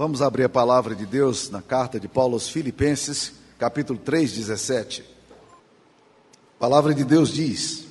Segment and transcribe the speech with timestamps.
[0.00, 5.04] Vamos abrir a palavra de Deus na carta de Paulo aos Filipenses, capítulo 3, 17.
[6.56, 7.84] A palavra de Deus diz: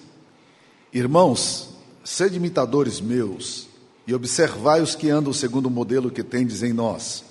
[0.92, 1.70] Irmãos,
[2.04, 3.68] sede imitadores meus
[4.08, 7.23] e observai os que andam segundo o modelo que tendes em nós.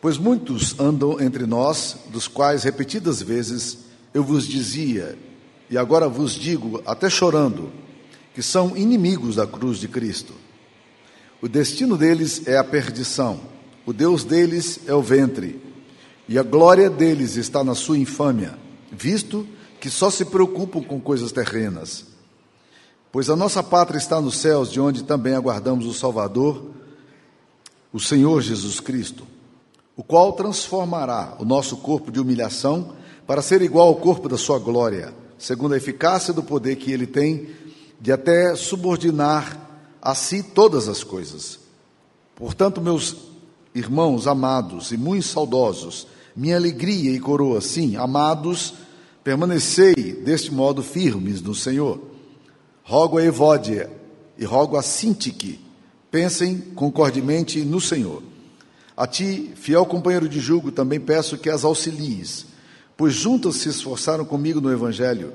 [0.00, 3.78] Pois muitos andam entre nós, dos quais repetidas vezes
[4.12, 5.16] eu vos dizia,
[5.70, 7.70] e agora vos digo, até chorando,
[8.34, 10.34] que são inimigos da cruz de Cristo.
[11.40, 13.54] O destino deles é a perdição,
[13.86, 15.62] o Deus deles é o ventre,
[16.28, 18.58] e a glória deles está na sua infâmia,
[18.90, 19.46] visto
[19.80, 22.04] que só se preocupam com coisas terrenas.
[23.12, 26.70] Pois a nossa pátria está nos céus, de onde também aguardamos o Salvador,
[27.92, 29.24] o Senhor Jesus Cristo,
[29.96, 32.92] o qual transformará o nosso corpo de humilhação
[33.24, 37.06] para ser igual ao corpo da sua glória, segundo a eficácia do poder que ele
[37.06, 37.50] tem
[38.00, 39.60] de até subordinar
[40.02, 41.60] a si todas as coisas.
[42.34, 43.35] Portanto, meus
[43.76, 48.72] irmãos amados e muito saudosos, minha alegria e coroa, sim, amados,
[49.22, 52.00] permanecei deste modo firmes no Senhor.
[52.82, 53.90] Rogo a Evódia
[54.38, 55.60] e rogo a Sintique,
[56.10, 58.22] pensem concordemente no Senhor.
[58.96, 62.46] A ti, fiel companheiro de julgo, também peço que as auxilies,
[62.96, 65.34] pois juntas se esforçaram comigo no Evangelho,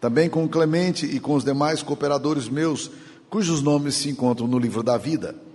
[0.00, 2.90] também com Clemente e com os demais cooperadores meus,
[3.30, 5.47] cujos nomes se encontram no livro da vida.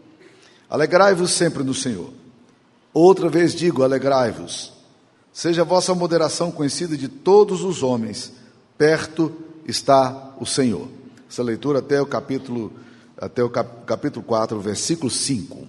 [0.73, 2.09] Alegrai-vos sempre no Senhor.
[2.91, 4.73] Outra vez digo: alegrai-vos.
[5.31, 8.33] Seja a vossa moderação conhecida de todos os homens,
[8.75, 9.31] perto
[9.67, 10.87] está o Senhor.
[11.29, 12.73] Essa leitura até o capítulo,
[13.15, 15.67] até o cap, capítulo 4, versículo 5.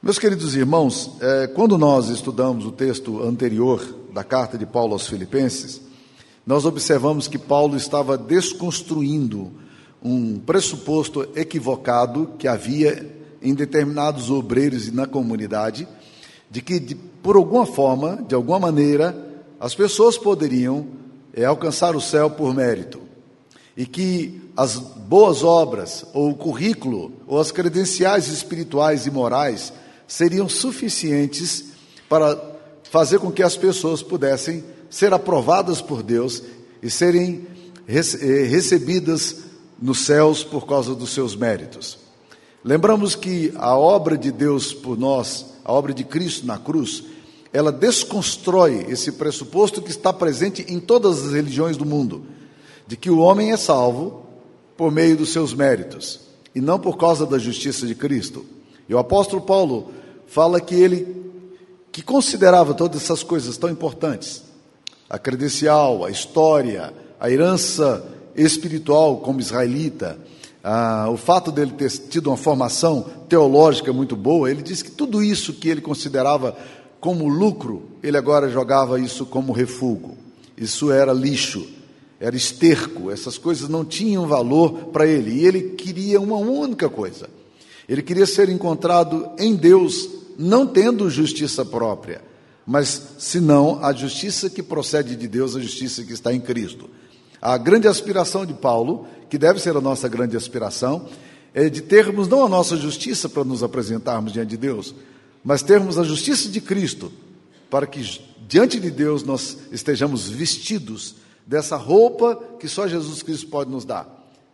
[0.00, 3.82] Meus queridos irmãos, é, quando nós estudamos o texto anterior
[4.14, 5.80] da carta de Paulo aos Filipenses,
[6.46, 9.50] nós observamos que Paulo estava desconstruindo
[10.00, 15.86] um pressuposto equivocado que havia em determinados obreiros e na comunidade,
[16.50, 19.16] de que, de, por alguma forma, de alguma maneira,
[19.60, 20.86] as pessoas poderiam
[21.32, 23.00] é, alcançar o céu por mérito.
[23.76, 29.72] E que as boas obras, ou o currículo, ou as credenciais espirituais e morais
[30.06, 31.66] seriam suficientes
[32.08, 32.36] para
[32.90, 36.42] fazer com que as pessoas pudessem ser aprovadas por Deus
[36.82, 37.46] e serem
[37.86, 39.36] recebidas
[39.80, 41.98] nos céus por causa dos seus méritos.
[42.64, 47.04] Lembramos que a obra de Deus por nós, a obra de Cristo na cruz,
[47.52, 52.24] ela desconstrói esse pressuposto que está presente em todas as religiões do mundo,
[52.86, 54.26] de que o homem é salvo
[54.76, 56.20] por meio dos seus méritos
[56.54, 58.44] e não por causa da justiça de Cristo.
[58.88, 59.92] E o apóstolo Paulo
[60.26, 61.16] fala que ele
[61.90, 64.44] que considerava todas essas coisas tão importantes,
[65.08, 68.04] a credencial, a história, a herança
[68.36, 70.18] espiritual como israelita,
[70.62, 75.22] ah, o fato dele ter tido uma formação teológica muito boa, ele disse que tudo
[75.22, 76.56] isso que ele considerava
[77.00, 80.16] como lucro, ele agora jogava isso como refúgio.
[80.56, 81.64] Isso era lixo,
[82.18, 85.30] era esterco, essas coisas não tinham valor para ele.
[85.30, 87.30] E ele queria uma única coisa:
[87.88, 92.20] ele queria ser encontrado em Deus, não tendo justiça própria,
[92.66, 96.90] mas senão a justiça que procede de Deus, a justiça que está em Cristo.
[97.40, 101.08] A grande aspiração de Paulo, que deve ser a nossa grande aspiração,
[101.54, 104.94] é de termos não a nossa justiça para nos apresentarmos diante de Deus,
[105.42, 107.12] mas termos a justiça de Cristo,
[107.70, 111.16] para que diante de Deus nós estejamos vestidos
[111.46, 114.06] dessa roupa que só Jesus Cristo pode nos dar,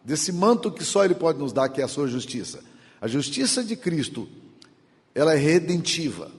[0.05, 2.61] desse manto que só Ele pode nos dar, que é a sua justiça.
[3.01, 4.29] A justiça de Cristo,
[5.15, 6.31] ela é redentiva.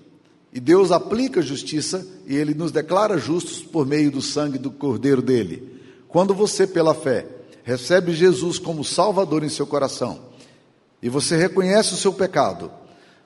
[0.53, 4.71] E Deus aplica a justiça e Ele nos declara justos por meio do sangue do
[4.71, 5.81] Cordeiro dele.
[6.07, 7.27] Quando você, pela fé,
[7.65, 10.19] recebe Jesus como Salvador em seu coração,
[11.01, 12.71] e você reconhece o seu pecado,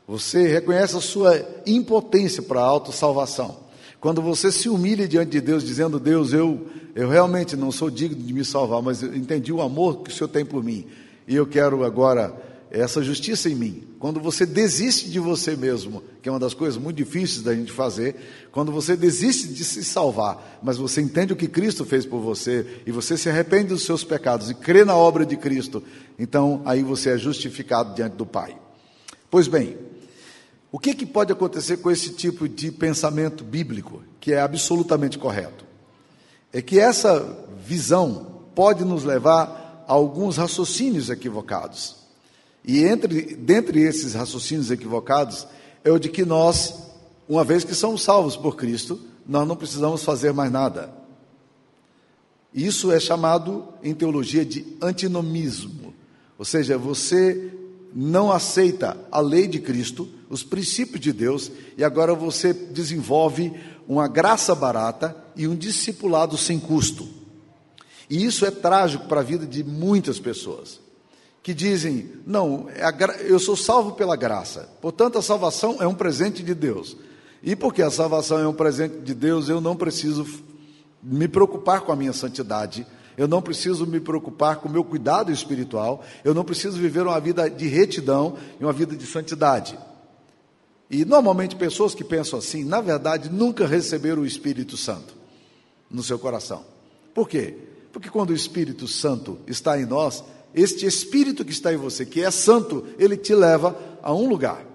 [0.07, 3.57] você reconhece a sua impotência para a autossalvação.
[3.99, 8.23] Quando você se humilha diante de Deus, dizendo: Deus, eu, eu realmente não sou digno
[8.23, 10.87] de me salvar, mas eu entendi o amor que o Senhor tem por mim,
[11.27, 12.33] e eu quero agora
[12.71, 13.83] essa justiça em mim.
[13.99, 17.71] Quando você desiste de você mesmo, que é uma das coisas muito difíceis da gente
[17.71, 18.15] fazer,
[18.51, 22.81] quando você desiste de se salvar, mas você entende o que Cristo fez por você
[22.85, 25.83] e você se arrepende dos seus pecados e crê na obra de Cristo,
[26.17, 28.55] então aí você é justificado diante do Pai.
[29.31, 29.77] Pois bem,
[30.71, 35.65] o que, que pode acontecer com esse tipo de pensamento bíblico, que é absolutamente correto?
[36.53, 41.98] É que essa visão pode nos levar a alguns raciocínios equivocados.
[42.63, 45.47] E entre, dentre esses raciocínios equivocados
[45.83, 46.75] é o de que nós,
[47.27, 50.93] uma vez que somos salvos por Cristo, nós não precisamos fazer mais nada.
[52.53, 55.93] Isso é chamado em teologia de antinomismo.
[56.37, 57.53] Ou seja, você
[57.93, 63.51] não aceita a lei de Cristo os princípios de Deus, e agora você desenvolve
[63.87, 67.07] uma graça barata e um discipulado sem custo.
[68.07, 70.79] E isso é trágico para a vida de muitas pessoas
[71.41, 72.89] que dizem: não, é
[73.29, 76.97] eu sou salvo pela graça, portanto a salvação é um presente de Deus.
[77.41, 80.25] E porque a salvação é um presente de Deus, eu não preciso
[81.01, 82.85] me preocupar com a minha santidade,
[83.17, 87.19] eu não preciso me preocupar com o meu cuidado espiritual, eu não preciso viver uma
[87.19, 89.77] vida de retidão e uma vida de santidade.
[90.89, 95.13] E normalmente pessoas que pensam assim, na verdade, nunca receberam o Espírito Santo
[95.89, 96.65] no seu coração.
[97.13, 97.55] Por quê?
[97.91, 100.23] Porque quando o Espírito Santo está em nós,
[100.53, 104.65] este Espírito que está em você, que é santo, ele te leva a um lugar.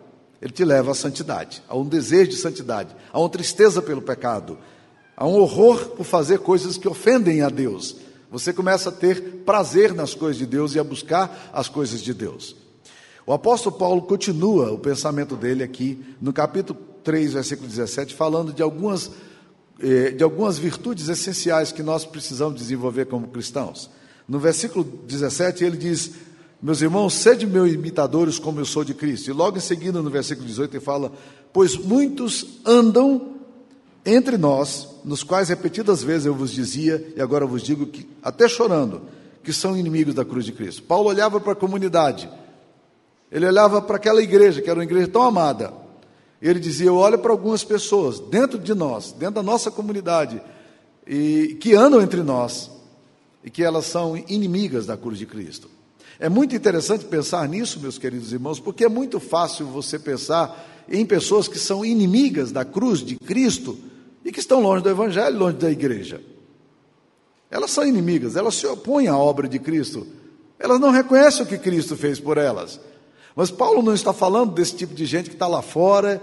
[0.41, 4.59] Ele te leva à santidade, a um desejo de santidade, a uma tristeza pelo pecado,
[5.17, 7.97] a um horror por fazer coisas que ofendem a Deus.
[8.31, 12.13] Você começa a ter prazer nas coisas de Deus e a buscar as coisas de
[12.13, 12.57] Deus.
[13.27, 18.63] O apóstolo Paulo continua o pensamento dele aqui no capítulo 3, versículo 17, falando de
[18.63, 19.11] algumas,
[19.81, 23.89] eh, de algumas virtudes essenciais que nós precisamos desenvolver como cristãos.
[24.29, 26.13] No versículo 17, ele diz:
[26.63, 29.29] Meus irmãos, sede meus imitadores como eu sou de Cristo.
[29.29, 31.13] E logo em seguida, no versículo 18, ele fala:
[31.53, 33.35] Pois muitos andam
[34.05, 38.49] entre nós, nos quais repetidas vezes eu vos dizia, e agora vos digo que, até
[38.49, 39.03] chorando,
[39.43, 40.83] que são inimigos da cruz de Cristo.
[40.83, 42.29] Paulo olhava para a comunidade
[43.35, 45.73] ele olhava para aquela igreja, que era uma igreja tão amada.
[46.41, 50.41] Ele dizia: Eu olho para algumas pessoas dentro de nós, dentro da nossa comunidade,
[51.05, 52.71] e que andam entre nós,
[53.45, 55.69] e que elas são inimigas da cruz de Cristo.
[56.19, 61.05] É muito interessante pensar nisso, meus queridos irmãos, porque é muito fácil você pensar em
[61.05, 63.79] pessoas que são inimigas da cruz de Cristo
[64.25, 66.21] e que estão longe do Evangelho, longe da igreja.
[67.51, 70.07] Elas são inimigas, elas se opõem à obra de Cristo,
[70.59, 72.81] elas não reconhecem o que Cristo fez por elas.
[73.37, 76.23] Mas Paulo não está falando desse tipo de gente que está lá fora,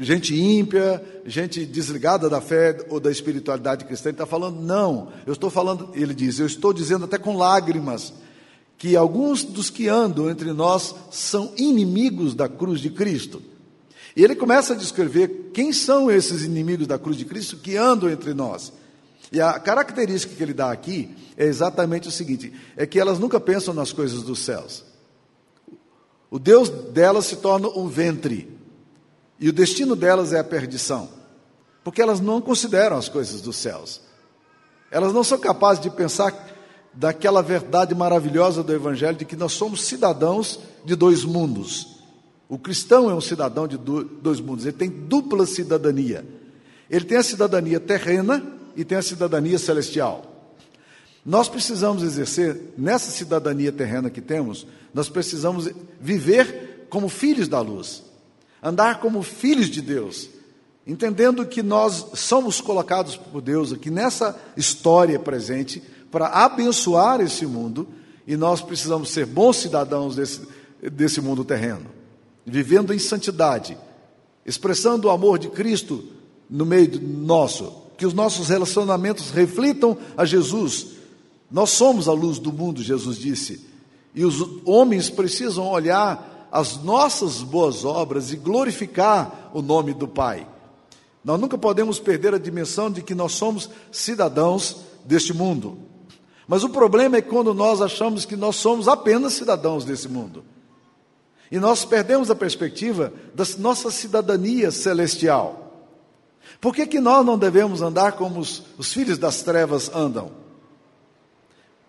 [0.00, 4.10] gente ímpia, gente desligada da fé ou da espiritualidade cristã.
[4.10, 8.12] Ele está falando, não, eu estou falando, ele diz, eu estou dizendo até com lágrimas,
[8.76, 13.42] que alguns dos que andam entre nós são inimigos da cruz de Cristo.
[14.16, 18.10] E ele começa a descrever quem são esses inimigos da cruz de Cristo que andam
[18.10, 18.72] entre nós.
[19.32, 23.38] E a característica que ele dá aqui é exatamente o seguinte: é que elas nunca
[23.38, 24.84] pensam nas coisas dos céus.
[26.30, 28.59] O Deus delas se torna um ventre.
[29.40, 31.08] E o destino delas é a perdição.
[31.82, 34.02] Porque elas não consideram as coisas dos céus.
[34.90, 36.48] Elas não são capazes de pensar
[36.92, 42.00] daquela verdade maravilhosa do Evangelho de que nós somos cidadãos de dois mundos.
[42.48, 46.26] O cristão é um cidadão de dois mundos, ele tem dupla cidadania.
[46.90, 48.44] Ele tem a cidadania terrena
[48.74, 50.26] e tem a cidadania celestial.
[51.24, 55.70] Nós precisamos exercer, nessa cidadania terrena que temos, nós precisamos
[56.00, 58.02] viver como filhos da luz,
[58.62, 60.28] andar como filhos de Deus,
[60.86, 67.88] entendendo que nós somos colocados por Deus aqui nessa história presente para abençoar esse mundo
[68.26, 70.42] e nós precisamos ser bons cidadãos desse,
[70.82, 71.86] desse mundo terreno,
[72.44, 73.76] vivendo em santidade,
[74.44, 76.04] expressando o amor de Cristo
[76.48, 80.88] no meio nosso, que os nossos relacionamentos reflitam a Jesus.
[81.50, 83.66] Nós somos a luz do mundo, Jesus disse,
[84.14, 90.46] e os homens precisam olhar as nossas boas obras e glorificar o nome do Pai.
[91.24, 95.78] Nós nunca podemos perder a dimensão de que nós somos cidadãos deste mundo.
[96.48, 100.44] Mas o problema é quando nós achamos que nós somos apenas cidadãos desse mundo.
[101.50, 105.88] E nós perdemos a perspectiva da nossa cidadania celestial.
[106.60, 110.40] Por que, que nós não devemos andar como os, os filhos das trevas andam?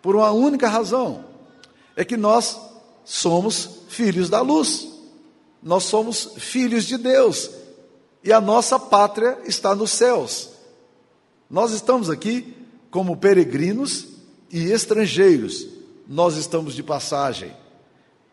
[0.02, 1.24] por uma única razão:
[1.96, 2.60] é que nós
[3.04, 4.88] somos filhos da luz,
[5.62, 7.50] nós somos filhos de Deus
[8.24, 10.50] e a nossa pátria está nos céus.
[11.50, 12.54] Nós estamos aqui
[12.90, 14.06] como peregrinos
[14.50, 15.66] e estrangeiros,
[16.06, 17.52] nós estamos de passagem.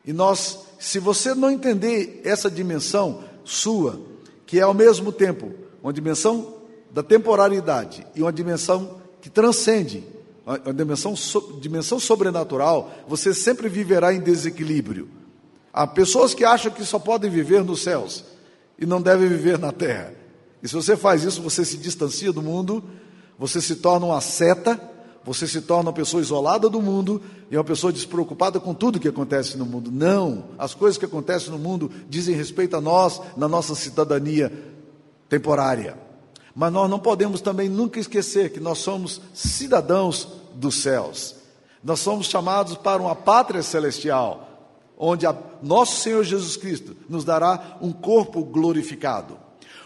[0.06, 4.00] E nós, se você não entender essa dimensão sua,
[4.46, 6.56] que é ao mesmo tempo uma dimensão
[6.92, 10.04] da temporalidade e uma dimensão que transcende
[10.50, 11.14] a dimensão,
[11.62, 15.08] dimensão sobrenatural, você sempre viverá em desequilíbrio.
[15.72, 18.26] Há pessoas que acham que só podem viver nos céus
[18.80, 20.12] e não devem viver na terra.
[20.64, 22.84] E se você faz isso, você se distancia do mundo,
[23.38, 24.82] você se torna uma seta,
[25.24, 29.08] você se torna uma pessoa isolada do mundo e uma pessoa despreocupada com tudo que
[29.08, 29.92] acontece no mundo.
[29.92, 34.52] Não, as coisas que acontecem no mundo dizem respeito a nós, na nossa cidadania
[35.30, 35.96] temporária.
[36.56, 41.36] Mas nós não podemos também nunca esquecer que nós somos cidadãos dos céus.
[41.84, 44.48] Nós somos chamados para uma pátria celestial,
[44.98, 49.38] onde a, nosso Senhor Jesus Cristo nos dará um corpo glorificado.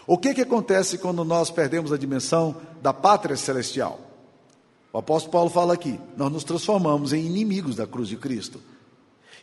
[0.06, 4.00] O que, que acontece quando nós perdemos a dimensão da pátria celestial?
[4.92, 8.60] O apóstolo Paulo fala aqui: nós nos transformamos em inimigos da cruz de Cristo.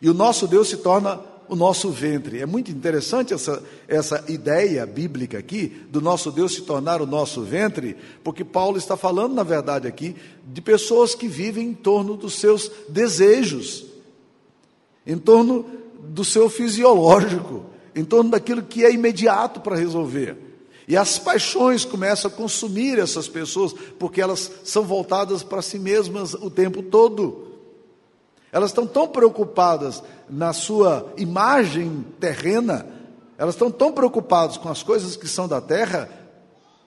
[0.01, 1.19] E o nosso Deus se torna
[1.51, 2.39] o nosso ventre.
[2.39, 7.41] É muito interessante essa, essa ideia bíblica aqui, do nosso Deus se tornar o nosso
[7.41, 10.15] ventre, porque Paulo está falando, na verdade, aqui,
[10.47, 13.83] de pessoas que vivem em torno dos seus desejos,
[15.05, 15.65] em torno
[15.99, 20.37] do seu fisiológico, em torno daquilo que é imediato para resolver.
[20.87, 26.33] E as paixões começam a consumir essas pessoas, porque elas são voltadas para si mesmas
[26.33, 27.50] o tempo todo.
[28.51, 32.85] Elas estão tão preocupadas na sua imagem terrena,
[33.37, 36.09] elas estão tão preocupadas com as coisas que são da terra,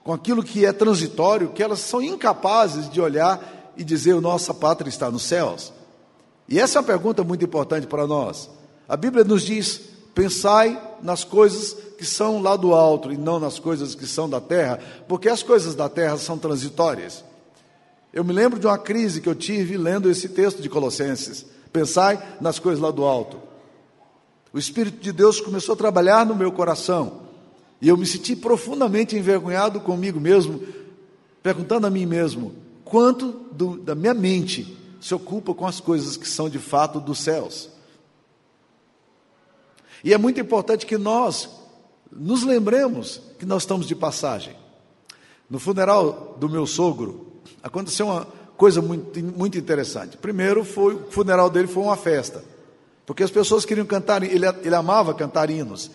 [0.03, 4.89] com aquilo que é transitório, que elas são incapazes de olhar e dizer: nossa pátria
[4.89, 5.73] está nos céus.
[6.47, 8.49] E essa é uma pergunta muito importante para nós.
[8.87, 9.81] A Bíblia nos diz:
[10.13, 14.39] pensai nas coisas que são lá do alto e não nas coisas que são da
[14.39, 17.23] terra, porque as coisas da terra são transitórias.
[18.13, 21.54] Eu me lembro de uma crise que eu tive lendo esse texto de Colossenses.
[21.75, 23.37] Pensai nas coisas lá do alto.
[24.53, 27.23] O Espírito de Deus começou a trabalhar no meu coração.
[27.81, 30.63] E eu me senti profundamente envergonhado comigo mesmo,
[31.43, 32.55] perguntando a mim mesmo:
[32.85, 37.19] quanto do, da minha mente se ocupa com as coisas que são de fato dos
[37.19, 37.69] céus?
[40.01, 41.49] E é muito importante que nós
[42.09, 44.55] nos lembremos que nós estamos de passagem.
[45.49, 48.25] No funeral do meu sogro, aconteceu uma,
[48.57, 50.17] coisa muito, muito interessante.
[50.17, 52.43] Primeiro, foi, o funeral dele foi uma festa,
[53.05, 55.91] porque as pessoas queriam cantar, ele, ele amava cantar hinos.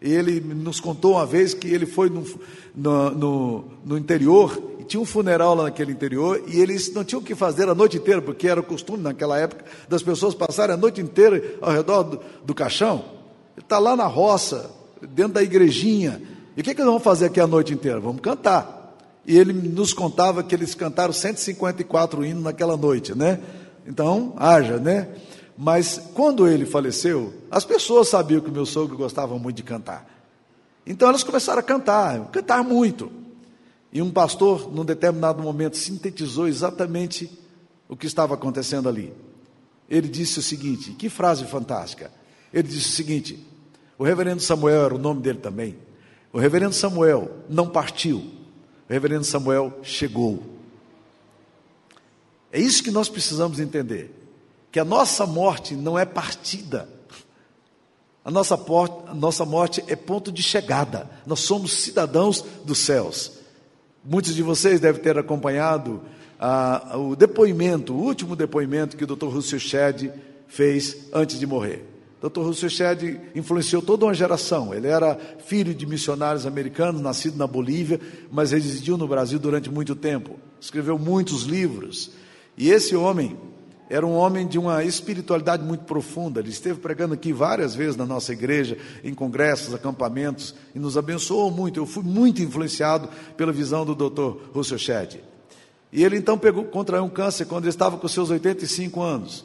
[0.00, 2.24] E ele nos contou uma vez que ele foi no,
[2.74, 7.20] no, no, no interior, e tinha um funeral lá naquele interior, e eles não tinham
[7.20, 10.74] o que fazer a noite inteira, porque era o costume naquela época das pessoas passarem
[10.74, 13.04] a noite inteira ao redor do, do caixão.
[13.56, 14.70] Ele está lá na roça,
[15.02, 16.20] dentro da igrejinha.
[16.56, 18.00] E o que, que nós vamos fazer aqui a noite inteira?
[18.00, 18.75] Vamos cantar.
[19.26, 23.40] E ele nos contava que eles cantaram 154 hinos naquela noite, né?
[23.86, 25.08] Então, haja, né?
[25.58, 30.06] Mas quando ele faleceu, as pessoas sabiam que o meu sogro gostava muito de cantar.
[30.86, 33.10] Então elas começaram a cantar, cantar muito.
[33.92, 37.30] E um pastor, num determinado momento, sintetizou exatamente
[37.88, 39.12] o que estava acontecendo ali.
[39.88, 42.12] Ele disse o seguinte: que frase fantástica.
[42.52, 43.44] Ele disse o seguinte:
[43.98, 45.78] o reverendo Samuel era o nome dele também.
[46.32, 48.22] O reverendo Samuel não partiu,
[48.88, 50.42] o reverendo Samuel chegou.
[52.52, 54.10] É isso que nós precisamos entender:
[54.70, 56.88] que a nossa morte não é partida,
[58.24, 63.32] a nossa, a nossa morte é ponto de chegada, nós somos cidadãos dos céus.
[64.04, 66.00] Muitos de vocês devem ter acompanhado
[66.38, 69.26] ah, o depoimento, o último depoimento que o Dr.
[69.26, 70.12] Russell Shedd
[70.46, 71.95] fez antes de morrer.
[72.28, 72.40] Dr.
[72.40, 74.74] Russell Shedd influenciou toda uma geração.
[74.74, 79.94] Ele era filho de missionários americanos, nascido na Bolívia, mas residiu no Brasil durante muito
[79.94, 80.38] tempo.
[80.60, 82.10] Escreveu muitos livros.
[82.56, 83.36] E esse homem
[83.88, 86.40] era um homem de uma espiritualidade muito profunda.
[86.40, 91.50] Ele esteve pregando aqui várias vezes na nossa igreja, em congressos, acampamentos, e nos abençoou
[91.50, 91.78] muito.
[91.78, 94.50] Eu fui muito influenciado pela visão do Dr.
[94.52, 95.20] Russell Shedd.
[95.92, 99.44] E ele então pegou, contraiu um câncer quando ele estava com seus 85 anos.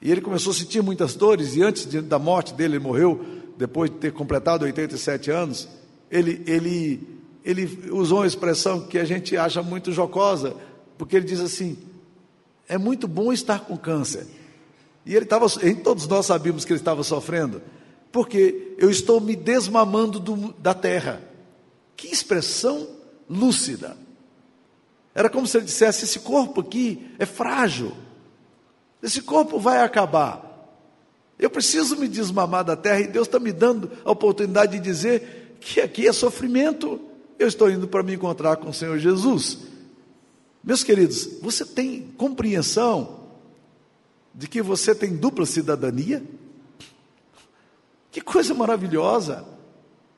[0.00, 3.24] E ele começou a sentir muitas dores, e antes de, da morte dele, ele morreu,
[3.58, 5.68] depois de ter completado 87 anos,
[6.10, 7.06] ele, ele,
[7.44, 10.56] ele usou uma expressão que a gente acha muito jocosa,
[10.96, 11.76] porque ele diz assim:
[12.66, 14.26] é muito bom estar com câncer.
[15.04, 15.46] E ele estava,
[15.82, 17.60] todos nós sabíamos que ele estava sofrendo,
[18.10, 21.22] porque eu estou me desmamando do, da terra.
[21.96, 22.88] Que expressão
[23.28, 23.96] lúcida.
[25.14, 27.92] Era como se ele dissesse: esse corpo aqui é frágil.
[29.02, 30.50] Esse corpo vai acabar.
[31.38, 35.56] Eu preciso me desmamar da terra e Deus está me dando a oportunidade de dizer
[35.60, 37.00] que aqui é sofrimento.
[37.38, 39.58] Eu estou indo para me encontrar com o Senhor Jesus.
[40.62, 43.20] Meus queridos, você tem compreensão
[44.34, 46.22] de que você tem dupla cidadania?
[48.10, 49.46] Que coisa maravilhosa!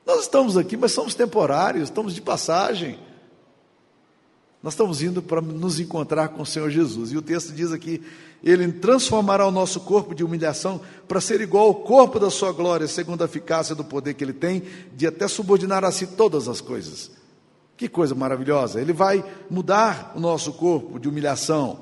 [0.05, 2.99] Nós estamos aqui, mas somos temporários, estamos de passagem.
[4.63, 7.11] Nós estamos indo para nos encontrar com o Senhor Jesus.
[7.11, 8.01] E o texto diz aqui:
[8.45, 12.87] Ele transformará o nosso corpo de humilhação para ser igual ao corpo da sua glória,
[12.87, 14.63] segundo a eficácia do poder que ele tem
[14.95, 17.11] de até subordinar a si todas as coisas.
[17.77, 18.81] Que coisa maravilhosa!
[18.81, 21.81] Ele vai mudar o nosso corpo de humilhação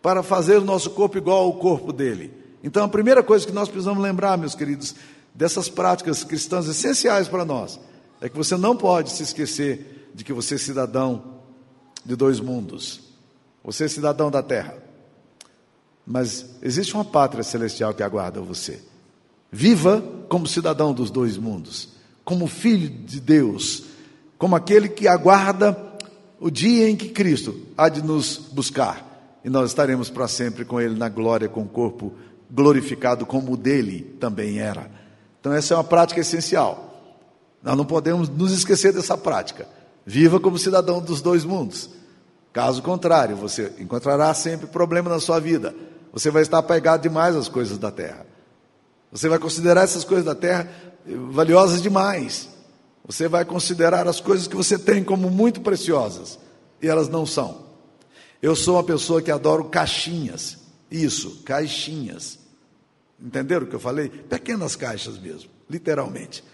[0.00, 2.32] para fazer o nosso corpo igual ao corpo dele.
[2.62, 4.94] Então, a primeira coisa que nós precisamos lembrar, meus queridos,
[5.34, 7.78] dessas práticas cristãs essenciais para nós,
[8.22, 11.33] é que você não pode se esquecer de que você é cidadão
[12.04, 13.00] de dois mundos.
[13.64, 14.76] Você é cidadão da terra.
[16.06, 18.80] Mas existe uma pátria celestial que aguarda você.
[19.50, 21.90] Viva como cidadão dos dois mundos,
[22.24, 23.84] como filho de Deus,
[24.36, 25.76] como aquele que aguarda
[26.40, 30.80] o dia em que Cristo há de nos buscar e nós estaremos para sempre com
[30.80, 32.14] Ele na glória, com o corpo
[32.50, 34.90] glorificado como o dele também era.
[35.38, 37.02] Então, essa é uma prática essencial.
[37.62, 39.68] Nós não podemos nos esquecer dessa prática.
[40.06, 41.90] Viva como cidadão dos dois mundos.
[42.52, 45.74] Caso contrário, você encontrará sempre problema na sua vida.
[46.12, 48.26] Você vai estar apegado demais às coisas da terra.
[49.10, 50.70] Você vai considerar essas coisas da terra
[51.06, 52.48] valiosas demais.
[53.06, 56.38] Você vai considerar as coisas que você tem como muito preciosas.
[56.80, 57.64] E elas não são.
[58.40, 60.58] Eu sou uma pessoa que adoro caixinhas.
[60.90, 62.38] Isso, caixinhas.
[63.20, 64.08] Entenderam o que eu falei?
[64.08, 66.44] Pequenas caixas mesmo, literalmente.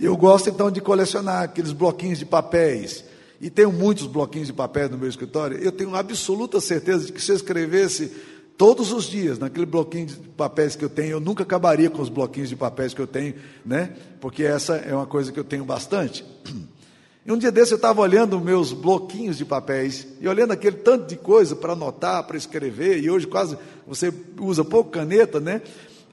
[0.00, 3.04] Eu gosto então de colecionar aqueles bloquinhos de papéis.
[3.38, 5.58] E tenho muitos bloquinhos de papéis no meu escritório.
[5.58, 8.10] Eu tenho absoluta certeza de que se eu escrevesse
[8.56, 12.08] todos os dias naquele bloquinho de papéis que eu tenho, eu nunca acabaria com os
[12.08, 13.94] bloquinhos de papéis que eu tenho, né?
[14.20, 16.24] Porque essa é uma coisa que eu tenho bastante.
[17.22, 21.06] E um dia desse eu estava olhando meus bloquinhos de papéis e olhando aquele tanto
[21.06, 25.60] de coisa para anotar, para escrever, e hoje quase você usa pouco caneta, né?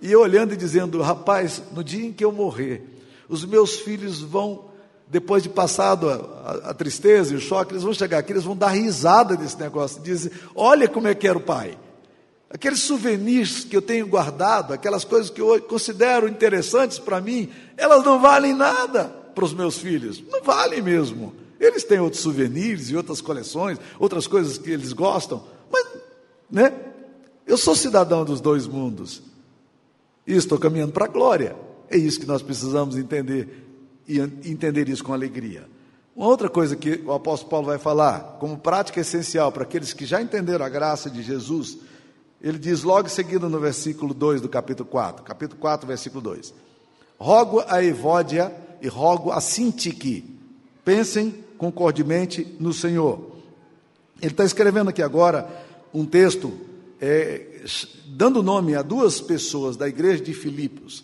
[0.02, 2.97] E eu olhando e dizendo, rapaz, no dia em que eu morrer,
[3.30, 4.66] os meus filhos vão,
[5.08, 8.44] depois de passado a, a, a tristeza e o choque, eles vão chegar aqui, eles
[8.44, 11.78] vão dar risada desse negócio, dizer, olha como é que era o pai.
[12.50, 18.06] Aqueles souvenirs que eu tenho guardado, aquelas coisas que eu considero interessantes para mim, elas
[18.06, 19.06] não valem nada
[19.36, 20.24] para os meus filhos.
[20.32, 21.36] Não valem mesmo.
[21.60, 25.86] Eles têm outros souvenirs e outras coleções, outras coisas que eles gostam, mas,
[26.50, 26.74] né?
[27.46, 29.22] Eu sou cidadão dos dois mundos
[30.26, 31.56] e estou caminhando para a glória.
[31.90, 33.66] É isso que nós precisamos entender
[34.08, 35.68] e entender isso com alegria.
[36.16, 40.06] Uma outra coisa que o apóstolo Paulo vai falar, como prática essencial para aqueles que
[40.06, 41.78] já entenderam a graça de Jesus,
[42.42, 46.54] ele diz logo em seguida no versículo 2 do capítulo 4, capítulo 4, versículo 2:
[47.20, 48.52] Rogo a Evódia
[48.82, 50.24] e rogo a Sintique,
[50.84, 53.38] pensem concordemente no Senhor.
[54.22, 55.48] Ele está escrevendo aqui agora
[55.94, 56.52] um texto
[57.00, 57.62] é,
[58.08, 61.04] dando nome a duas pessoas da igreja de Filipos,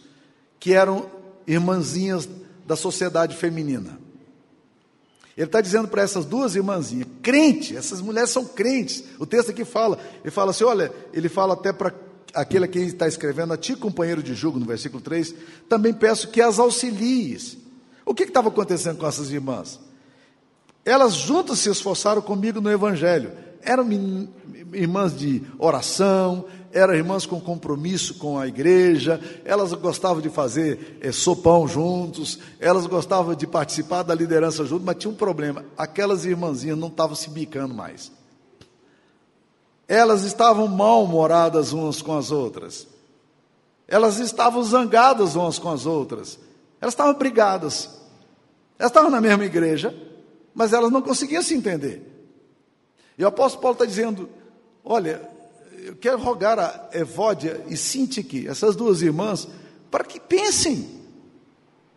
[0.63, 1.07] que eram
[1.45, 2.29] irmãzinhas
[2.65, 3.99] da sociedade feminina.
[5.35, 9.03] Ele está dizendo para essas duas irmãzinhas, crente, essas mulheres são crentes.
[9.19, 11.93] O texto aqui fala, ele fala assim: olha, ele fala até para
[12.33, 15.35] aquele a quem está escrevendo, a ti, companheiro de jugo, no versículo 3,
[15.67, 17.57] também peço que as auxilies.
[18.05, 19.81] O que estava acontecendo com essas irmãs?
[20.85, 23.33] Elas juntas se esforçaram comigo no Evangelho.
[23.61, 23.85] Eram
[24.71, 31.11] irmãs de oração, eram irmãs com compromisso com a igreja, elas gostavam de fazer é,
[31.11, 36.77] sopão juntos, elas gostavam de participar da liderança junto, mas tinha um problema: aquelas irmãzinhas
[36.77, 38.11] não estavam se bicando mais.
[39.87, 42.87] Elas estavam mal-humoradas umas com as outras,
[43.87, 46.39] elas estavam zangadas umas com as outras,
[46.81, 47.89] elas estavam brigadas,
[48.79, 49.95] elas estavam na mesma igreja,
[50.55, 52.09] mas elas não conseguiam se entender.
[53.15, 54.27] E o apóstolo Paulo está dizendo:
[54.83, 55.33] olha,
[55.85, 59.47] eu quero rogar a Evódia e Sintique, essas duas irmãs,
[59.91, 60.87] para que pensem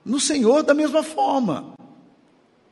[0.04, 1.74] no Senhor da mesma forma.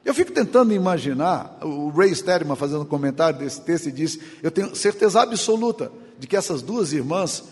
[0.05, 4.51] Eu fico tentando imaginar, o Ray Sterman fazendo um comentário desse texto e disse: Eu
[4.51, 7.45] tenho certeza absoluta de que essas duas irmãs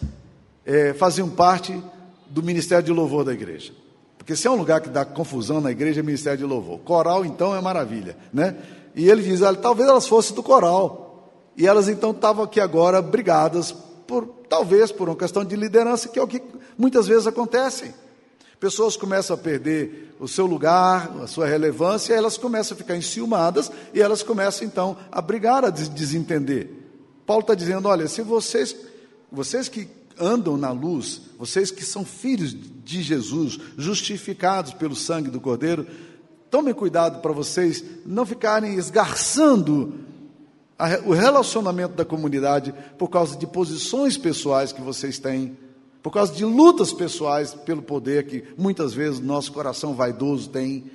[0.66, 1.81] é, faziam parte
[2.29, 3.72] do ministério de louvor da igreja.
[4.18, 6.81] Porque se é um lugar que dá confusão na igreja, é ministério de louvor.
[6.81, 8.57] Coral, então, é maravilha, né?
[8.94, 11.12] E ele diz: olha, talvez elas fossem do coral.
[11.57, 13.73] E elas então estavam aqui agora brigadas
[14.07, 16.43] por talvez por uma questão de liderança, que é o que
[16.77, 17.95] muitas vezes acontece.
[18.59, 23.73] Pessoas começam a perder o seu lugar, a sua relevância, elas começam a ficar enciumadas
[23.93, 26.71] e elas começam então a brigar, a desentender.
[27.27, 28.77] Paulo está dizendo: olha, se vocês,
[29.31, 29.88] vocês que
[30.19, 35.87] andam na luz, vocês que são filhos de Jesus, justificados pelo sangue do Cordeiro,
[36.51, 39.95] tomem cuidado para vocês não ficarem esgarçando
[41.05, 45.57] o relacionamento da comunidade por causa de posições pessoais que vocês têm,
[46.03, 50.90] por causa de lutas pessoais pelo poder que muitas vezes nosso coração vaidoso tem.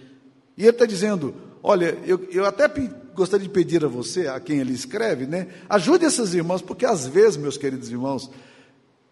[0.57, 2.67] E ele está dizendo: olha, eu, eu até
[3.15, 5.47] gostaria de pedir a você, a quem ele escreve, né?
[5.69, 8.29] Ajude essas irmãs, porque às vezes, meus queridos irmãos,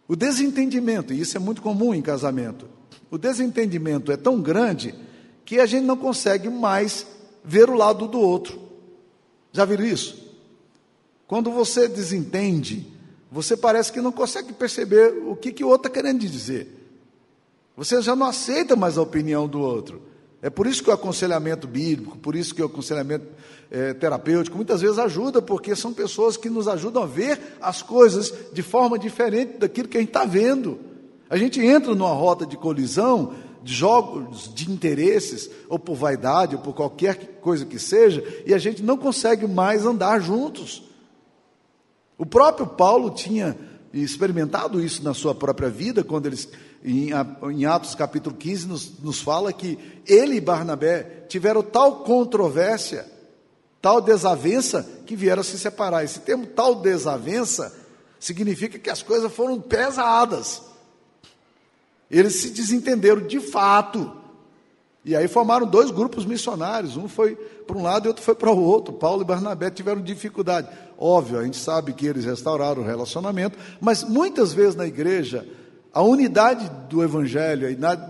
[0.07, 2.67] o desentendimento, e isso é muito comum em casamento,
[3.09, 4.93] o desentendimento é tão grande
[5.45, 7.07] que a gente não consegue mais
[7.43, 8.59] ver o lado do outro.
[9.51, 10.24] Já viram isso?
[11.27, 12.87] Quando você desentende,
[13.31, 16.67] você parece que não consegue perceber o que, que o outro está querendo dizer.
[17.75, 20.01] Você já não aceita mais a opinião do outro.
[20.41, 23.25] É por isso que o aconselhamento bíblico, por isso que o aconselhamento
[23.71, 28.31] é, terapêutico muitas vezes ajuda, porque são pessoas que nos ajudam a ver as coisas
[28.53, 30.79] de forma diferente daquilo que a gente está vendo.
[31.29, 33.33] A gente entra numa rota de colisão,
[33.63, 38.59] de jogos de interesses, ou por vaidade, ou por qualquer coisa que seja, e a
[38.59, 40.84] gente não consegue mais andar juntos.
[42.17, 43.57] O próprio Paulo tinha
[43.93, 46.49] experimentado isso na sua própria vida, quando eles,
[46.83, 47.11] em,
[47.65, 53.05] Atos capítulo 15, nos, nos fala que ele e Barnabé tiveram tal controvérsia,
[53.81, 56.03] tal desavença, que vieram se separar.
[56.03, 57.73] Esse termo tal desavença
[58.19, 60.61] significa que as coisas foram pesadas.
[62.09, 64.11] Eles se desentenderam de fato.
[65.05, 66.97] E aí formaram dois grupos missionários.
[66.97, 68.91] Um foi para um lado e outro foi para o outro.
[68.91, 70.67] Paulo e Barnabé tiveram dificuldade.
[70.97, 75.47] Óbvio, a gente sabe que eles restauraram o relacionamento, mas muitas vezes na igreja,
[75.93, 77.67] a unidade do evangelho,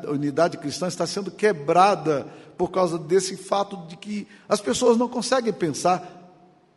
[0.08, 2.28] a unidade cristã está sendo quebrada
[2.58, 6.32] por causa desse fato de que as pessoas não conseguem pensar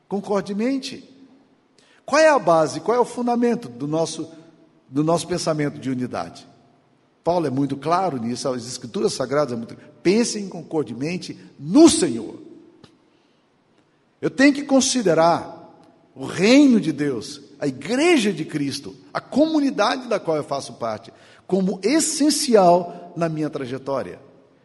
[0.08, 1.08] concordemente.
[2.04, 4.28] Qual é a base, qual é o fundamento do nosso,
[4.88, 6.47] do nosso pensamento de unidade?
[7.28, 12.40] Paulo é muito claro nisso, as escrituras sagradas é muito pensem concordemente no Senhor.
[14.18, 15.78] Eu tenho que considerar
[16.14, 21.12] o reino de Deus, a igreja de Cristo, a comunidade da qual eu faço parte,
[21.46, 24.18] como essencial na minha trajetória.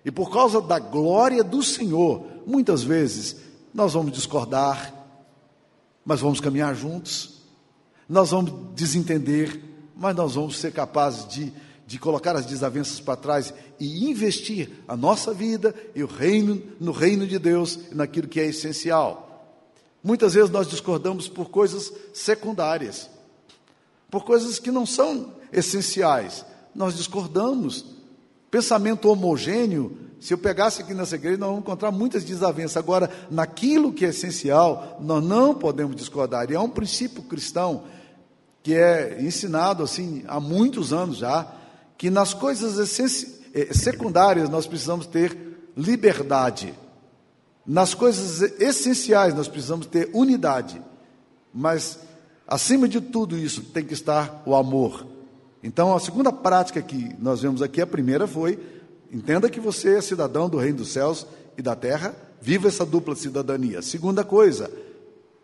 [0.06, 3.36] E por causa da glória do Senhor, muitas vezes
[3.73, 4.93] nós vamos discordar,
[6.06, 7.41] mas vamos caminhar juntos,
[8.08, 9.62] nós vamos desentender,
[9.97, 11.52] mas nós vamos ser capazes de,
[11.86, 16.91] de colocar as desavenças para trás e investir a nossa vida e o reino no
[16.91, 19.24] reino de Deus naquilo que é essencial.
[20.04, 23.10] Muitas vezes nós discordamos por coisas secundárias,
[24.10, 26.46] por coisas que não são essenciais.
[26.76, 27.86] Nós discordamos.
[28.52, 32.78] Pensamento homogêneo, se eu pegasse aqui nessa igreja, nós vamos encontrar muitas desavenças.
[32.78, 36.50] Agora, naquilo que é essencial, nós não podemos discordar.
[36.52, 37.84] E é um princípio cristão
[38.62, 41.46] que é ensinado assim há muitos anos já,
[41.98, 43.00] que nas coisas
[43.54, 45.38] eh, secundárias nós precisamos ter
[45.76, 46.74] liberdade.
[47.66, 50.82] Nas coisas essenciais nós precisamos ter unidade,
[51.54, 52.00] mas
[52.48, 55.08] acima de tudo isso tem que estar o amor.
[55.64, 58.60] Então a segunda prática que nós vemos aqui, a primeira foi:
[59.12, 61.26] entenda que você é cidadão do reino dos céus
[61.58, 63.82] e da terra, viva essa dupla cidadania.
[63.82, 64.70] Segunda coisa,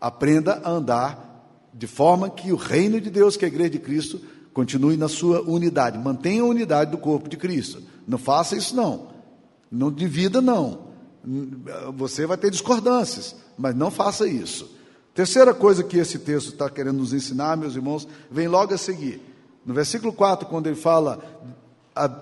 [0.01, 1.29] aprenda a andar
[1.73, 4.19] de forma que o reino de Deus, que é a igreja de Cristo,
[4.53, 5.97] continue na sua unidade.
[5.97, 7.81] Mantenha a unidade do corpo de Cristo.
[8.07, 9.07] Não faça isso não.
[9.71, 10.89] Não divida não
[11.95, 14.75] você vai ter discordâncias, mas não faça isso.
[15.13, 19.21] Terceira coisa que esse texto está querendo nos ensinar, meus irmãos, vem logo a seguir.
[19.65, 21.19] No versículo 4, quando ele fala,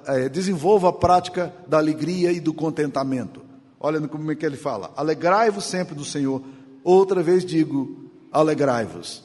[0.07, 3.41] é, desenvolva a prática da alegria e do contentamento.
[3.79, 6.41] Olha como é que ele fala: alegrai-vos sempre do Senhor.
[6.83, 9.23] Outra vez digo, alegrai-vos.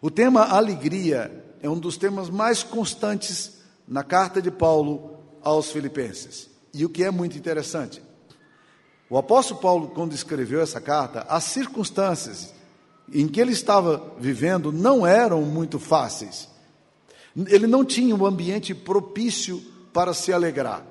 [0.00, 6.48] O tema alegria é um dos temas mais constantes na carta de Paulo aos Filipenses.
[6.72, 8.02] E o que é muito interessante,
[9.10, 12.52] o apóstolo Paulo, quando escreveu essa carta, as circunstâncias
[13.12, 16.48] em que ele estava vivendo não eram muito fáceis.
[17.46, 20.84] Ele não tinha um ambiente propício para se alegrar.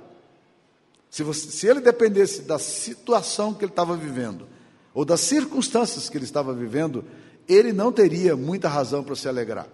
[1.10, 4.48] Se, você, se ele dependesse da situação que ele estava vivendo,
[4.94, 7.06] ou das circunstâncias que ele estava vivendo,
[7.48, 9.68] ele não teria muita razão para se alegrar.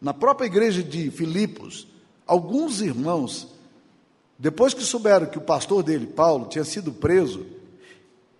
[0.00, 1.88] Na própria igreja de Filipos,
[2.26, 3.48] alguns irmãos
[4.38, 7.44] depois que souberam que o pastor dele, Paulo, tinha sido preso,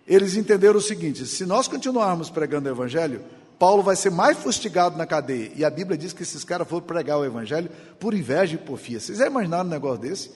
[0.07, 3.21] eles entenderam o seguinte: se nós continuarmos pregando o evangelho,
[3.59, 5.51] Paulo vai ser mais fustigado na cadeia.
[5.53, 7.69] E a Bíblia diz que esses caras foram pregar o evangelho
[7.99, 8.99] por inveja e porfia.
[8.99, 10.31] Vocês já imaginaram um negócio desse?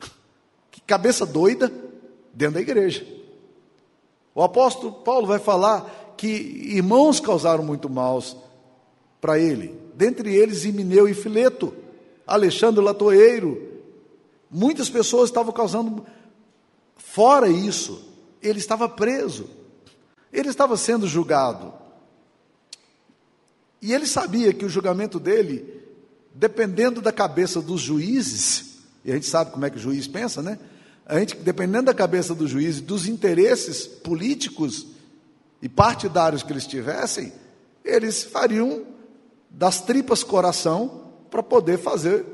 [0.70, 1.72] Que cabeça doida
[2.32, 3.06] dentro da igreja.
[4.34, 8.36] O apóstolo Paulo vai falar que irmãos causaram muito maus
[9.20, 11.74] para ele, dentre eles Imineu e Fileto,
[12.26, 13.74] Alexandre Latoeiro,
[14.56, 16.06] Muitas pessoas estavam causando.
[16.96, 18.08] Fora isso,
[18.40, 19.50] ele estava preso,
[20.32, 21.74] ele estava sendo julgado.
[23.82, 25.82] E ele sabia que o julgamento dele,
[26.32, 30.40] dependendo da cabeça dos juízes, e a gente sabe como é que o juiz pensa,
[30.40, 30.56] né?
[31.04, 34.86] A gente, dependendo da cabeça do juiz, dos interesses políticos
[35.60, 37.32] e partidários que eles tivessem,
[37.84, 38.86] eles fariam
[39.56, 42.26] das tripas coração para poder fazer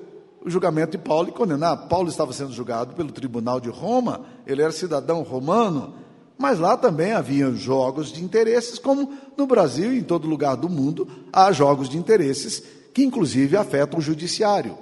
[0.44, 1.88] o julgamento de Paulo e condenar.
[1.88, 5.94] Paulo estava sendo julgado pelo tribunal de Roma, ele era cidadão romano,
[6.38, 10.68] mas lá também havia jogos de interesses, como no Brasil e em todo lugar do
[10.68, 12.62] mundo há jogos de interesses
[12.94, 14.76] que inclusive afetam o judiciário.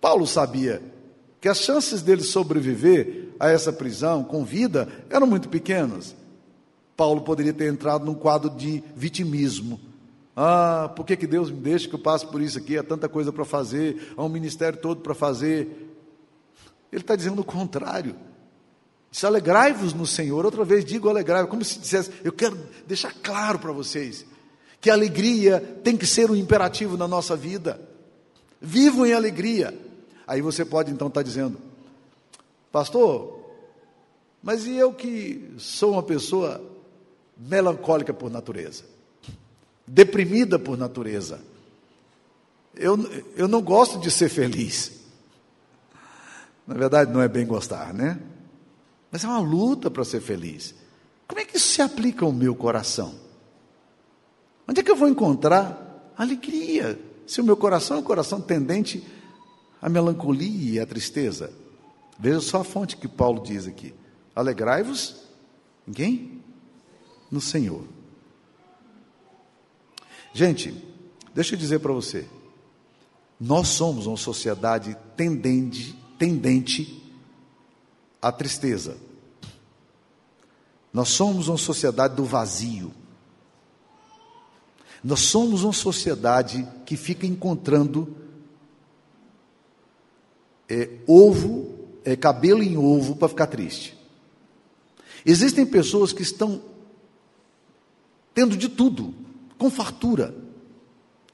[0.00, 0.82] Paulo sabia
[1.40, 6.16] que as chances dele sobreviver a essa prisão com vida eram muito pequenas.
[6.96, 9.78] Paulo poderia ter entrado num quadro de vitimismo,
[10.40, 12.78] Ah, por que, que Deus me deixa que eu passe por isso aqui?
[12.78, 15.90] Há tanta coisa para fazer, há um ministério todo para fazer.
[16.92, 18.14] Ele está dizendo o contrário.
[19.10, 23.58] Se alegrai-vos no Senhor, outra vez digo alegrai-vos, como se dissesse, eu quero deixar claro
[23.58, 24.24] para vocês
[24.80, 27.80] que a alegria tem que ser um imperativo na nossa vida.
[28.60, 29.76] Vivam em alegria.
[30.24, 31.58] Aí você pode então estar tá dizendo,
[32.70, 33.40] pastor,
[34.40, 36.62] mas e eu que sou uma pessoa
[37.36, 38.84] melancólica por natureza,
[39.88, 41.40] deprimida por natureza,
[42.74, 42.96] eu,
[43.34, 44.92] eu não gosto de ser feliz.
[46.66, 48.20] Na verdade, não é bem gostar, né?
[49.10, 50.74] Mas é uma luta para ser feliz.
[51.26, 53.14] Como é que isso se aplica ao meu coração?
[54.68, 57.00] Onde é que eu vou encontrar alegria?
[57.26, 59.04] Se o meu coração é um coração tendente
[59.80, 61.50] à melancolia e à tristeza.
[62.18, 63.94] Veja só a fonte que Paulo diz aqui.
[64.34, 65.22] Alegrai-vos
[65.86, 66.42] em quem?
[67.30, 67.97] No Senhor.
[70.38, 70.72] Gente,
[71.34, 72.24] deixa eu dizer para você.
[73.40, 77.02] Nós somos uma sociedade tendente, tendente
[78.22, 78.96] à tristeza.
[80.92, 82.94] Nós somos uma sociedade do vazio.
[85.02, 88.16] Nós somos uma sociedade que fica encontrando
[90.68, 93.98] é, ovo, é, cabelo em ovo para ficar triste.
[95.26, 96.62] Existem pessoas que estão
[98.32, 99.26] tendo de tudo,
[99.58, 100.34] com fartura.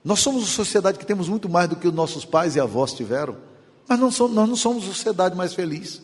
[0.02, 2.92] Nós somos uma sociedade que temos muito mais do que os nossos pais e avós
[2.92, 3.37] tiveram,
[3.87, 6.02] mas não somos, nós não somos a sociedade mais feliz.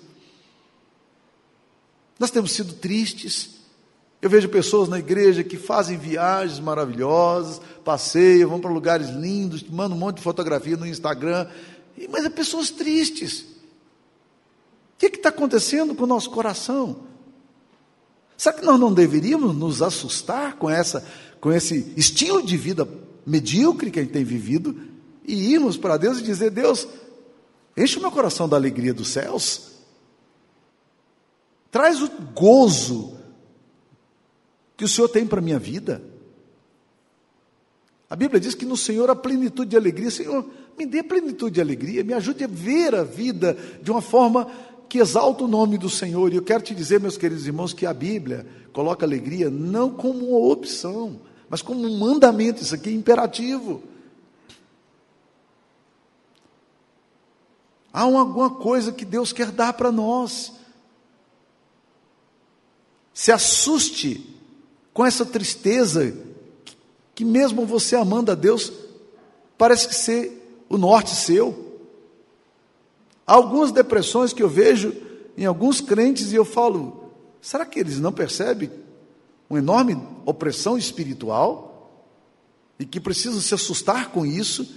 [2.18, 3.60] Nós temos sido tristes,
[4.22, 9.96] eu vejo pessoas na igreja que fazem viagens maravilhosas, passeiam, vão para lugares lindos, mandam
[9.96, 11.46] um monte de fotografia no Instagram,
[12.10, 13.40] mas é pessoas tristes.
[13.40, 17.08] O que está acontecendo com o nosso coração?
[18.36, 21.06] Será que nós não deveríamos nos assustar com, essa,
[21.40, 22.86] com esse estilo de vida
[23.24, 24.76] medíocre que a gente tem vivido
[25.24, 26.86] e irmos para Deus e dizer: Deus,
[27.76, 29.70] enche o meu coração da alegria dos céus,
[31.70, 33.16] traz o gozo
[34.76, 36.02] que o Senhor tem para a minha vida.
[38.08, 40.10] A Bíblia diz que no Senhor há plenitude de alegria.
[40.10, 40.44] Senhor,
[40.76, 44.50] me dê plenitude de alegria, me ajude a ver a vida de uma forma
[44.88, 46.32] que exalta o nome do Senhor.
[46.32, 50.30] E eu quero te dizer, meus queridos irmãos, que a Bíblia coloca alegria não como
[50.30, 51.20] uma opção,
[51.50, 52.62] mas como um mandamento.
[52.62, 53.82] Isso aqui é imperativo.
[57.92, 60.52] Há alguma coisa que Deus quer dar para nós.
[63.12, 64.38] Se assuste
[64.94, 66.16] com essa tristeza,
[67.16, 68.72] que mesmo você amando a Deus,
[69.58, 71.80] parece que ser o norte seu.
[73.26, 74.94] Há algumas depressões que eu vejo
[75.36, 77.10] em alguns crentes e eu falo,
[77.40, 78.70] será que eles não percebem
[79.50, 81.68] uma enorme opressão espiritual?
[82.78, 84.74] E que precisam se assustar com isso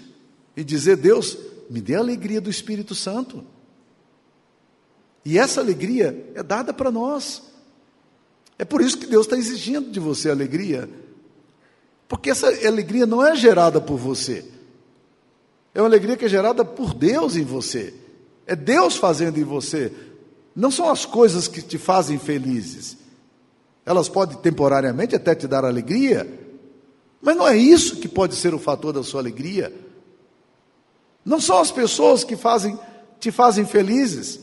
[0.57, 1.37] e dizer, Deus,
[1.69, 3.45] me dê a alegria do Espírito Santo.
[5.23, 7.43] E essa alegria é dada para nós.
[8.59, 10.89] É por isso que Deus está exigindo de você alegria.
[12.07, 14.45] Porque essa alegria não é gerada por você.
[15.73, 17.93] É uma alegria que é gerada por Deus em você.
[18.45, 19.91] É Deus fazendo em você.
[20.55, 22.97] Não são as coisas que te fazem felizes.
[23.85, 26.27] Elas podem temporariamente até te dar alegria,
[27.21, 29.73] mas não é isso que pode ser o fator da sua alegria.
[31.23, 32.77] Não são as pessoas que fazem,
[33.19, 34.39] te fazem felizes.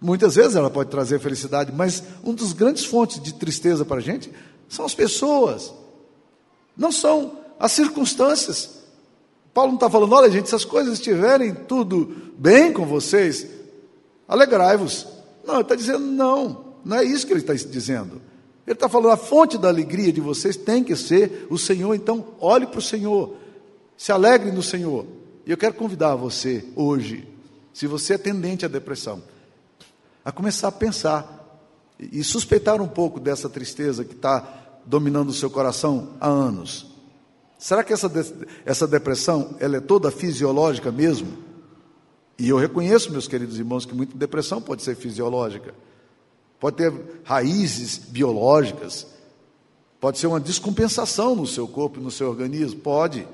[0.00, 4.02] Muitas vezes ela pode trazer felicidade, mas um dos grandes fontes de tristeza para a
[4.02, 4.30] gente
[4.68, 5.72] são as pessoas,
[6.76, 8.76] não são as circunstâncias.
[9.54, 13.46] Paulo não está falando, olha gente, se as coisas estiverem tudo bem com vocês,
[14.28, 15.06] alegrai-vos.
[15.46, 18.22] Não, ele está dizendo não, não é isso que ele está dizendo.
[18.64, 22.28] Ele está falando, a fonte da alegria de vocês tem que ser o Senhor, então
[22.40, 23.34] olhe para o Senhor,
[23.96, 25.04] se alegre no Senhor.
[25.44, 27.26] E eu quero convidar você hoje,
[27.74, 29.20] se você é tendente à depressão,
[30.24, 31.60] a começar a pensar
[31.98, 36.86] e suspeitar um pouco dessa tristeza que está dominando o seu coração há anos.
[37.58, 38.08] Será que essa,
[38.64, 41.36] essa depressão ela é toda fisiológica mesmo?
[42.38, 45.74] E eu reconheço, meus queridos irmãos, que muita depressão pode ser fisiológica,
[46.58, 46.92] pode ter
[47.24, 49.06] raízes biológicas,
[50.00, 53.26] pode ser uma descompensação no seu corpo, no seu organismo, pode.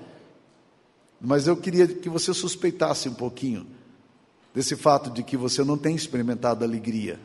[1.20, 3.66] Mas eu queria que você suspeitasse um pouquinho
[4.54, 7.18] desse fato de que você não tem experimentado alegria,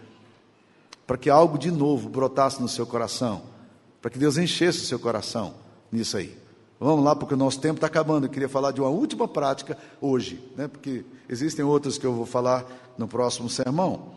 [1.05, 3.41] para que algo de novo brotasse no seu coração,
[4.01, 5.53] para que Deus enchesse o seu coração
[5.91, 6.37] nisso aí.
[6.79, 8.25] Vamos lá, porque o nosso tempo está acabando.
[8.25, 10.67] Eu queria falar de uma última prática hoje, né?
[10.67, 12.65] porque existem outras que eu vou falar
[12.97, 14.11] no próximo sermão.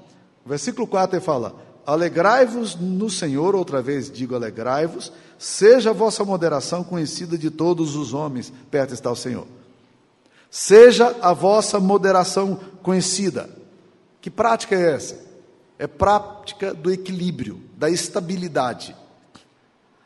[0.45, 1.55] O versículo 4 ele fala:
[1.87, 8.13] Alegrai-vos no Senhor, outra vez digo alegrai-vos, seja a vossa moderação conhecida de todos os
[8.13, 9.47] homens, perto está o Senhor.
[10.51, 13.49] Seja a vossa moderação conhecida.
[14.21, 15.19] Que prática é essa?
[15.79, 18.95] É prática do equilíbrio, da estabilidade.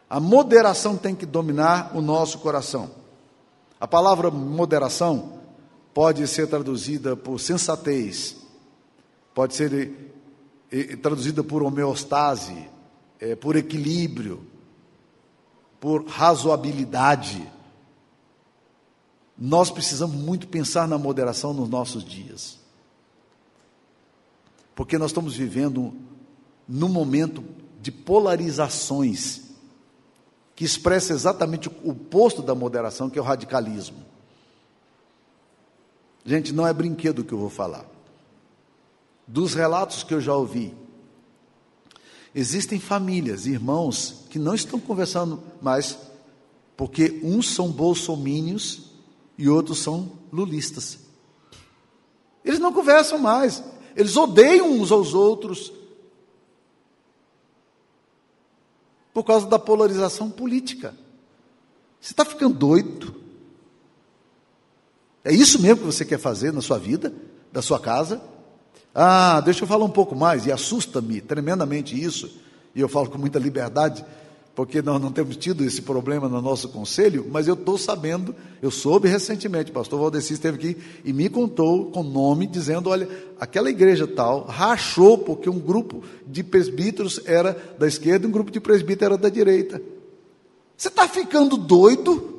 [0.08, 2.90] A moderação tem que dominar o nosso coração.
[3.80, 5.40] A palavra moderação
[5.92, 8.36] pode ser traduzida por sensatez,
[9.34, 10.13] pode ser
[11.00, 12.68] traduzida por homeostase,
[13.20, 14.44] é, por equilíbrio,
[15.78, 17.46] por razoabilidade.
[19.38, 22.58] Nós precisamos muito pensar na moderação nos nossos dias.
[24.74, 25.94] Porque nós estamos vivendo
[26.66, 27.44] num momento
[27.80, 29.42] de polarizações
[30.56, 34.04] que expressa exatamente o oposto da moderação, que é o radicalismo.
[36.24, 37.93] Gente, não é brinquedo que eu vou falar.
[39.26, 40.74] Dos relatos que eu já ouvi,
[42.34, 45.98] existem famílias, irmãos, que não estão conversando mais,
[46.76, 48.90] porque uns são bolsomínios
[49.38, 50.98] e outros são lulistas.
[52.44, 53.62] Eles não conversam mais,
[53.96, 55.72] eles odeiam uns aos outros
[59.14, 60.94] por causa da polarização política.
[62.00, 63.14] Você está ficando doido?
[65.22, 67.14] É isso mesmo que você quer fazer na sua vida,
[67.50, 68.20] da sua casa?
[68.94, 72.30] Ah, deixa eu falar um pouco mais, e assusta-me tremendamente isso,
[72.74, 74.04] e eu falo com muita liberdade,
[74.54, 78.70] porque nós não temos tido esse problema no nosso conselho, mas eu estou sabendo, eu
[78.70, 83.08] soube recentemente, o pastor Valdeci esteve aqui e me contou com nome, dizendo: olha,
[83.40, 88.52] aquela igreja tal rachou porque um grupo de presbíteros era da esquerda e um grupo
[88.52, 89.82] de presbíteros era da direita.
[90.76, 92.33] Você está ficando doido?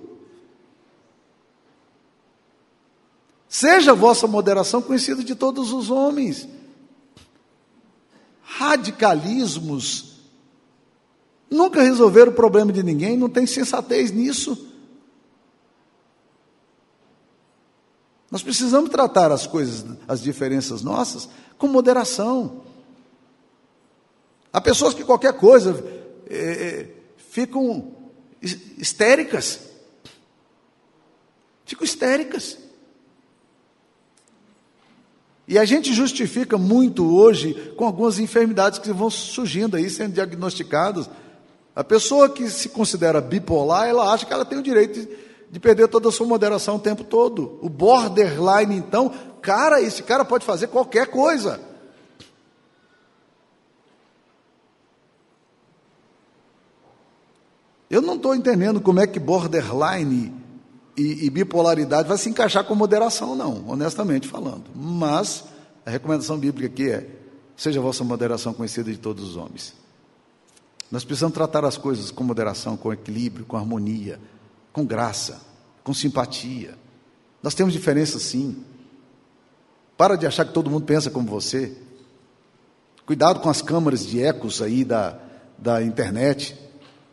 [3.56, 6.46] Seja a vossa moderação conhecida de todos os homens.
[8.42, 10.20] Radicalismos
[11.50, 14.68] nunca resolveram o problema de ninguém, não tem sensatez nisso.
[18.30, 22.62] Nós precisamos tratar as coisas, as diferenças nossas, com moderação.
[24.52, 25.82] Há pessoas que qualquer coisa
[26.30, 27.94] é, é, ficam
[28.42, 29.62] histéricas.
[31.64, 32.65] Ficam histéricas.
[35.48, 41.10] E a gente justifica muito hoje com algumas enfermidades que vão surgindo aí, sendo diagnosticadas.
[41.76, 45.10] A pessoa que se considera bipolar, ela acha que ela tem o direito de,
[45.52, 47.60] de perder toda a sua moderação o tempo todo.
[47.62, 51.60] O borderline, então, cara, esse cara pode fazer qualquer coisa.
[57.88, 60.45] Eu não estou entendendo como é que borderline
[60.98, 64.64] e, e, bipolaridade vai se encaixar com moderação, não, honestamente falando.
[64.74, 65.44] Mas
[65.86, 67.10] a recomendação bíblica aqui é:
[67.56, 69.74] seja a vossa moderação conhecida de todos os homens.
[70.90, 74.20] Nós precisamos tratar as coisas com moderação, com equilíbrio, com harmonia,
[74.72, 75.42] com graça,
[75.84, 76.78] com simpatia.
[77.44, 78.64] Nós temos diferenças sim.
[79.98, 81.76] Para de achar que todo mundo pensa como você.
[83.06, 85.20] Cuidado com as câmaras de ecos aí da,
[85.58, 86.65] da internet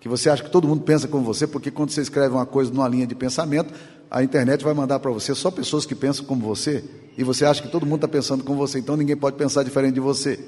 [0.03, 2.73] que você acha que todo mundo pensa como você, porque quando você escreve uma coisa
[2.73, 3.73] numa linha de pensamento,
[4.11, 6.83] a internet vai mandar para você só pessoas que pensam como você,
[7.17, 9.95] e você acha que todo mundo está pensando como você, então ninguém pode pensar diferente
[9.95, 10.41] de você.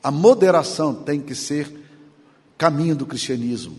[0.00, 1.76] A moderação tem que ser
[2.56, 3.76] caminho do cristianismo.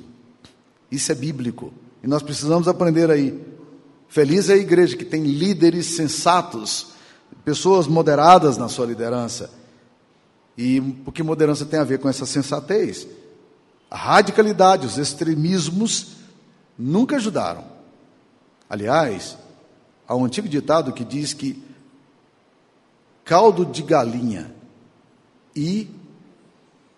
[0.92, 1.72] Isso é bíblico.
[2.04, 3.42] E nós precisamos aprender aí.
[4.10, 6.88] Feliz é a igreja que tem líderes sensatos,
[7.46, 9.63] pessoas moderadas na sua liderança
[10.58, 13.08] e o que moderância tem a ver com essa sensatez?
[13.90, 16.18] A radicalidade, os extremismos
[16.78, 17.66] nunca ajudaram.
[18.70, 19.38] Aliás,
[20.08, 21.64] há um antigo ditado que diz que
[23.24, 24.54] caldo de galinha
[25.56, 25.90] e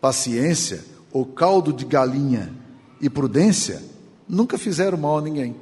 [0.01, 2.53] paciência, ou caldo de galinha
[3.01, 3.81] e prudência,
[4.27, 5.55] nunca fizeram mal a ninguém.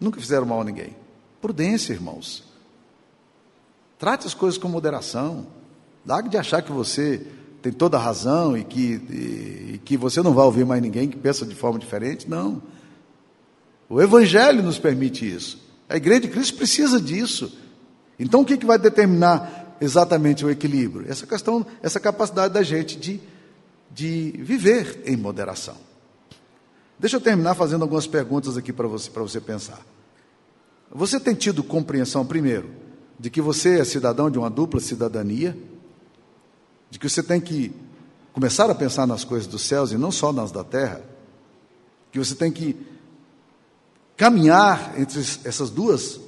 [0.00, 0.96] Nunca fizeram mal a ninguém.
[1.40, 2.44] Prudência, irmãos.
[3.98, 5.46] Trate as coisas com moderação.
[6.08, 7.20] Largue de achar que você
[7.60, 11.06] tem toda a razão e que, e, e que você não vai ouvir mais ninguém
[11.06, 12.26] que pensa de forma diferente.
[12.26, 12.62] Não.
[13.90, 15.62] O Evangelho nos permite isso.
[15.86, 17.52] A igreja de Cristo precisa disso.
[18.18, 21.04] Então, o que, que vai determinar exatamente o equilíbrio?
[21.06, 23.20] Essa questão, essa capacidade da gente de,
[23.92, 25.76] de viver em moderação.
[26.98, 29.80] Deixa eu terminar fazendo algumas perguntas aqui para você, para você pensar.
[30.90, 32.70] Você tem tido compreensão, primeiro,
[33.20, 35.54] de que você é cidadão de uma dupla cidadania?
[36.90, 37.72] De que você tem que
[38.32, 41.02] começar a pensar nas coisas dos céus e não só nas da terra,
[42.10, 42.76] que você tem que
[44.16, 46.20] caminhar entre essas duas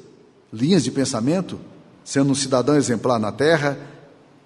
[0.52, 1.58] linhas de pensamento,
[2.04, 3.78] sendo um cidadão exemplar na terra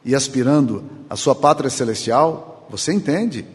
[0.04, 3.46] e aspirando à sua pátria celestial, você entende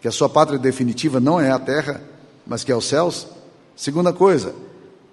[0.00, 2.02] que a sua pátria definitiva não é a terra,
[2.46, 3.28] mas que é os céus?
[3.76, 4.54] Segunda coisa,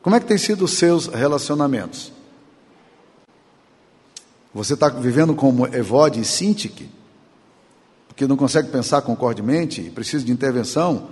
[0.01, 2.11] como é que tem sido os seus relacionamentos?
[4.53, 6.89] Você está vivendo como Evode e Sintique,
[8.07, 11.09] porque não consegue pensar concordemente e precisa de intervenção?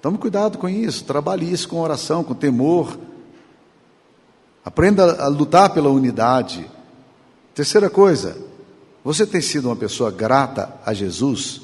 [0.00, 2.96] Tome cuidado com isso, trabalhe isso com oração, com temor.
[4.64, 6.68] Aprenda a lutar pela unidade.
[7.52, 8.36] Terceira coisa,
[9.04, 11.62] você tem sido uma pessoa grata a Jesus?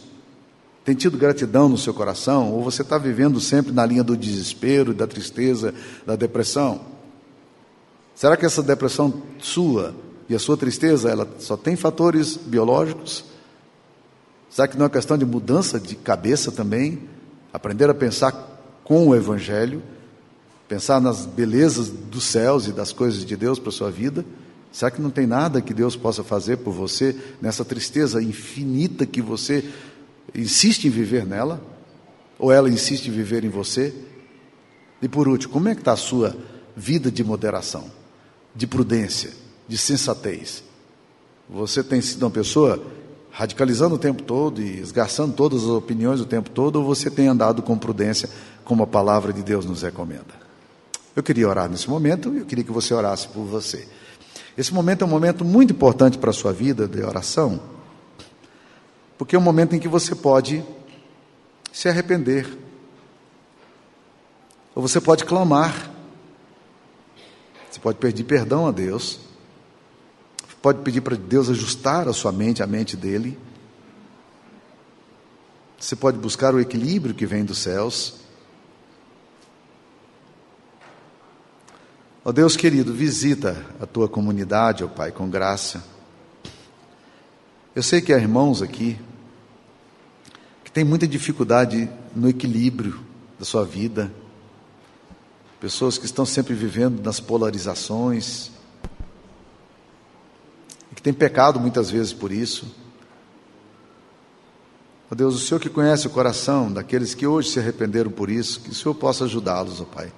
[0.85, 2.53] Tem tido gratidão no seu coração?
[2.53, 5.73] Ou você está vivendo sempre na linha do desespero, da tristeza,
[6.05, 6.81] da depressão?
[8.15, 9.95] Será que essa depressão sua
[10.29, 13.25] e a sua tristeza, ela só tem fatores biológicos?
[14.51, 17.09] Será que não é questão de mudança de cabeça também?
[17.53, 18.33] aprender a pensar
[18.85, 19.83] com o Evangelho,
[20.67, 24.25] pensar nas belezas dos céus e das coisas de Deus para a sua vida.
[24.71, 29.23] Será que não tem nada que Deus possa fazer por você nessa tristeza infinita que
[29.23, 29.65] você
[30.35, 31.61] insiste em viver nela?
[32.39, 33.95] Ou ela insiste em viver em você?
[35.01, 36.37] E por último, como é que está a sua
[36.77, 37.91] vida de moderação,
[38.55, 39.31] de prudência,
[39.69, 40.65] de sensatez?
[41.49, 42.83] Você tem sido uma pessoa
[43.31, 47.29] radicalizando o tempo todo e esgarçando todas as opiniões o tempo todo, ou você tem
[47.29, 48.29] andado com prudência,
[48.65, 50.49] como a palavra de Deus nos recomenda?
[51.15, 53.87] Eu queria orar nesse momento e eu queria que você orasse por você.
[54.57, 57.61] Esse momento é um momento muito importante para a sua vida de oração,
[59.17, 60.65] porque é um momento em que você pode
[61.73, 62.59] se arrepender,
[64.75, 65.93] ou você pode clamar,
[67.71, 69.28] você pode pedir perdão a Deus
[70.63, 73.39] pode pedir para Deus ajustar a sua mente, a mente dele.
[75.79, 78.15] Você pode buscar o equilíbrio que vem dos céus.
[82.25, 85.85] Ó oh Deus querido, visita a tua comunidade, ó oh Pai, com graça.
[87.75, 88.99] Eu sei que há irmãos aqui
[90.65, 93.01] que têm muita dificuldade no equilíbrio
[93.39, 94.13] da sua vida,
[95.61, 98.51] pessoas que estão sempre vivendo nas polarizações,
[100.99, 102.75] que tem pecado muitas vezes por isso.
[105.09, 108.59] Ó Deus, o Senhor que conhece o coração daqueles que hoje se arrependeram por isso,
[108.59, 110.13] que o Senhor possa ajudá-los, ó Pai.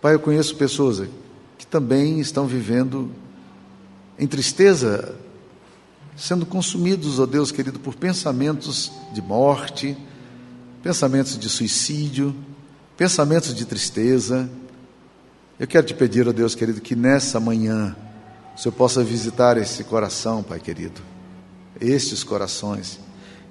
[0.00, 1.08] Pai, eu conheço pessoas
[1.58, 3.10] que também estão vivendo
[4.16, 5.16] em tristeza,
[6.16, 9.98] sendo consumidos, ó Deus querido, por pensamentos de morte,
[10.84, 12.32] pensamentos de suicídio,
[12.96, 14.48] pensamentos de tristeza.
[15.58, 17.96] Eu quero te pedir, ó Deus querido, que nessa manhã,
[18.56, 21.02] o Senhor possa visitar esse coração, Pai querido,
[21.78, 22.98] estes corações,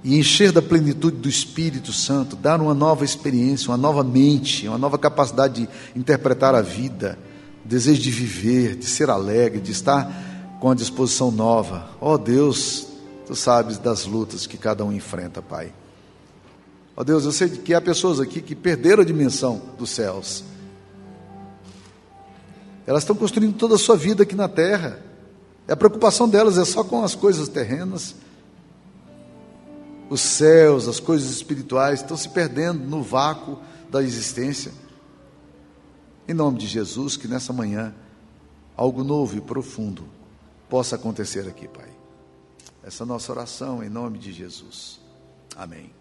[0.03, 4.79] e encher da plenitude do Espírito Santo, dar uma nova experiência, uma nova mente, uma
[4.79, 7.19] nova capacidade de interpretar a vida,
[7.63, 11.87] desejo de viver, de ser alegre, de estar com a disposição nova.
[12.01, 12.87] Ó oh, Deus,
[13.27, 15.71] tu sabes das lutas que cada um enfrenta, Pai.
[16.97, 20.43] Ó oh, Deus, eu sei que há pessoas aqui que perderam a dimensão dos céus
[22.85, 25.01] elas estão construindo toda a sua vida aqui na terra.
[25.67, 28.15] E a preocupação delas é só com as coisas terrenas.
[30.09, 33.59] Os céus, as coisas espirituais estão se perdendo no vácuo
[33.89, 34.71] da existência.
[36.27, 37.93] Em nome de Jesus, que nessa manhã
[38.77, 40.03] algo novo e profundo
[40.69, 41.89] possa acontecer aqui, Pai.
[42.83, 44.99] Essa é nossa oração em nome de Jesus.
[45.55, 45.91] Amém.